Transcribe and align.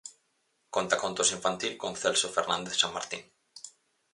Contacontos 0.75 1.33
infantil 1.37 1.73
con 1.81 1.91
Celso 2.01 2.27
Fernández 2.35 2.75
Sanmartín. 2.81 3.23